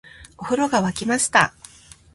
[0.39, 1.53] お風呂が湧きました